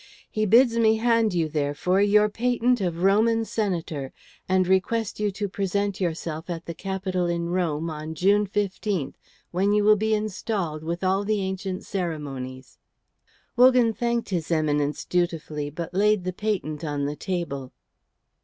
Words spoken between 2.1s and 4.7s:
patent of Roman Senator, and